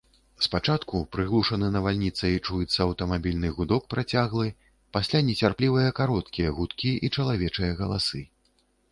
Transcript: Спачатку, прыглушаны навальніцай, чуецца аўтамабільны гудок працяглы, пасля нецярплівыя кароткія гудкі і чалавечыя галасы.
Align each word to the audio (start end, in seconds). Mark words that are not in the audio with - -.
Спачатку, 0.43 0.99
прыглушаны 1.15 1.67
навальніцай, 1.73 2.37
чуецца 2.47 2.77
аўтамабільны 2.85 3.51
гудок 3.57 3.83
працяглы, 3.95 4.47
пасля 4.97 5.21
нецярплівыя 5.27 5.91
кароткія 5.99 6.55
гудкі 6.61 6.95
і 7.09 7.13
чалавечыя 7.19 7.69
галасы. 7.83 8.23